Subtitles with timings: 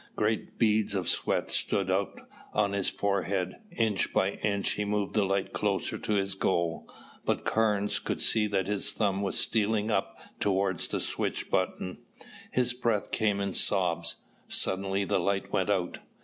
[0.15, 2.21] Great beads of sweat stood out
[2.55, 3.57] on his forehead.
[3.77, 6.89] Inch by inch he moved the light closer to his goal,
[7.23, 11.99] but Carnes could see that his thumb was stealing up toward the switch button.
[12.49, 14.15] His breath came in sobs.
[14.47, 15.99] Suddenly the light went out.